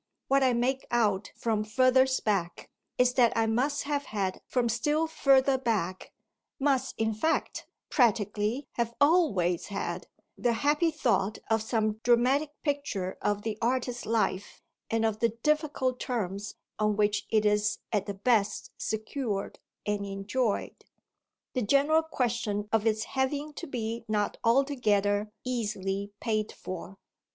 [0.29, 5.05] What I make out from furthest back is that I must have had from still
[5.05, 6.11] further back,
[6.59, 13.43] must in fact practically have always had, the happy thought of some dramatic picture of
[13.43, 18.71] the "artist life" and of the difficult terms on which it is at the best
[18.79, 20.83] secured and enjoyed,
[21.53, 26.97] the general question of its having to be not altogether easily paid for.